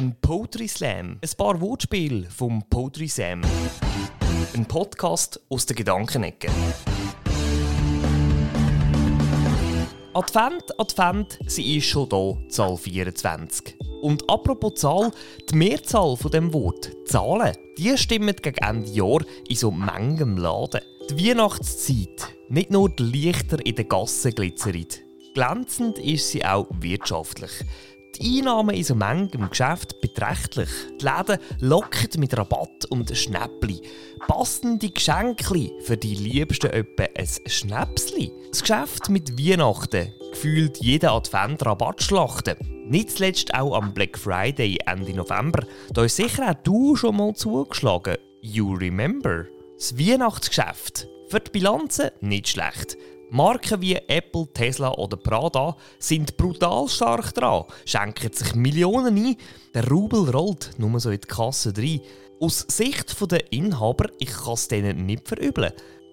Ein 0.00 0.16
Poetry 0.22 0.66
Slam. 0.66 1.18
Ein 1.20 1.30
paar 1.36 1.60
Wortspiele 1.60 2.26
vom 2.30 2.62
Poetry 2.70 3.06
Sam. 3.06 3.42
Ein 4.54 4.64
Podcast 4.64 5.38
aus 5.50 5.66
der 5.66 5.76
Gedankenecke. 5.76 6.48
Advent, 10.14 10.80
Advent, 10.80 11.38
sie 11.46 11.76
ist 11.76 11.84
schon 11.84 12.08
da, 12.08 12.32
Zahl 12.48 12.78
24. 12.78 13.76
Und 14.00 14.24
apropos 14.30 14.76
Zahl, 14.76 15.10
die 15.50 15.56
Mehrzahl 15.56 16.16
von 16.16 16.30
dem 16.30 16.50
Wort, 16.54 16.90
Zahlen, 17.04 17.54
die 17.76 17.98
stimmen 17.98 18.36
gegen 18.36 18.56
Ende 18.56 18.88
Jahr 18.88 19.20
in 19.50 19.56
so 19.56 19.70
manchem 19.70 20.38
Laden. 20.38 20.80
Die 21.10 21.28
Weihnachtszeit, 21.28 22.26
nicht 22.48 22.70
nur 22.70 22.88
die 22.88 23.02
Lichter 23.02 23.58
in 23.66 23.74
den 23.74 23.86
Gassen 23.86 24.34
glitzern. 24.34 24.86
Glänzend 25.34 25.98
ist 25.98 26.30
sie 26.30 26.42
auch 26.42 26.68
wirtschaftlich. 26.80 27.52
Die 28.18 28.38
Einnahmen 28.38 28.74
in 28.74 28.84
so 28.84 28.94
manchem 28.94 29.48
Geschäft 29.48 30.00
beträchtlich. 30.00 30.68
Die 31.00 31.04
Läden 31.04 31.38
locken 31.60 32.08
mit 32.18 32.36
Rabatt 32.36 32.84
und 32.90 33.16
Schnäppli. 33.16 33.80
Passende 34.26 34.90
Geschenke 34.90 35.70
für 35.82 35.96
die 35.96 36.14
Liebsten 36.14 36.70
etwa 36.70 37.04
ein 37.16 37.28
Schnäpsli. 37.46 38.32
Das 38.50 38.60
Geschäft 38.62 39.08
mit 39.08 39.38
Weihnachten 39.38 40.12
gefühlt 40.32 40.78
jeden 40.78 41.10
Advent 41.10 41.64
Rabattschlachten. 41.64 42.56
Nicht 42.88 43.10
zuletzt 43.10 43.54
auch 43.54 43.76
am 43.76 43.94
Black 43.94 44.18
Friday 44.18 44.78
Ende 44.86 45.14
November. 45.14 45.64
Da 45.92 46.04
ist 46.04 46.16
sicher 46.16 46.50
auch 46.50 46.62
du 46.62 46.96
schon 46.96 47.16
mal 47.16 47.34
zugeschlagen. 47.34 48.16
You 48.42 48.74
remember? 48.74 49.46
Das 49.76 49.98
Weihnachtsgeschäft. 49.98 51.08
Für 51.28 51.40
die 51.40 51.50
Bilanzen 51.50 52.10
nicht 52.20 52.48
schlecht. 52.48 52.96
Marken 53.30 53.80
wie 53.80 53.94
Apple, 53.94 54.48
Tesla 54.52 54.92
oder 54.94 55.16
Prada 55.16 55.76
sind 55.98 56.36
brutal 56.36 56.88
stark 56.88 57.32
dran, 57.34 57.64
schenken 57.84 58.32
sich 58.32 58.54
Millionen 58.54 59.16
ein, 59.16 59.36
der 59.72 59.88
Rubel 59.88 60.28
rollt 60.30 60.70
nur 60.78 60.98
so 60.98 61.10
in 61.10 61.20
die 61.20 61.28
Kasse 61.28 61.72
rein. 61.76 62.00
Aus 62.40 62.66
Sicht 62.68 63.14
der 63.30 63.52
Inhaber, 63.52 64.10
ich 64.18 64.32
kann 64.32 64.54
es 64.54 64.66
denen 64.66 65.06
nicht 65.06 65.28
verübeln. 65.28 65.72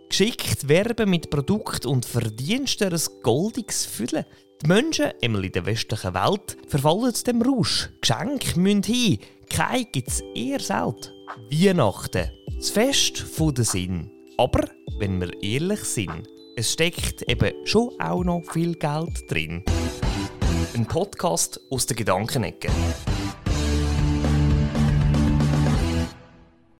Geschickt 0.09 0.67
werben 0.67 1.09
mit 1.09 1.29
Produkt 1.29 1.85
und 1.85 2.05
Verdiensten 2.05 2.93
ein 2.93 3.01
goldiges 3.23 3.85
Füllen. 3.85 4.25
Die 4.61 4.67
Menschen, 4.67 5.11
einmal 5.21 5.45
in 5.45 5.51
der 5.51 5.65
westlichen 5.65 6.13
Welt, 6.13 6.57
verfallen 6.67 7.13
dem 7.25 7.41
Rausch. 7.41 7.89
Geschenke 8.01 8.59
müssen 8.59 8.83
hin, 8.83 9.19
kein 9.49 9.87
gibt 9.91 10.07
es 10.07 10.21
eher 10.35 10.59
selten. 10.59 11.11
Weihnachten, 11.51 12.29
das 12.55 12.69
Fest 12.69 13.25
der 13.39 13.65
Sinn. 13.65 14.11
Aber, 14.37 14.69
wenn 14.99 15.19
wir 15.19 15.41
ehrlich 15.41 15.83
sind, 15.83 16.27
es 16.57 16.73
steckt 16.73 17.21
eben 17.29 17.53
schon 17.65 17.91
auch 17.99 18.23
noch 18.23 18.41
viel 18.51 18.73
Geld 18.73 19.29
drin. 19.29 19.63
Ein 20.73 20.87
Podcast 20.87 21.61
aus 21.69 21.85
der 21.85 21.95
Gedankenecke. 21.95 22.69